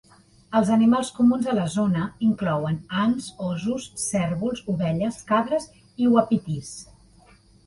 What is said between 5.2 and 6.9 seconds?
cabres i uapitís.